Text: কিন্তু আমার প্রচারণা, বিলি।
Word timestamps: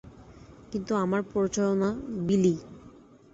কিন্তু 0.71 0.91
আমার 0.95 1.21
প্রচারণা, 1.31 1.89
বিলি। 2.27 2.55